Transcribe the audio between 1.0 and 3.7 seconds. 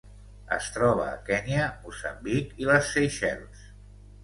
a Kenya, Moçambic i les Seychelles.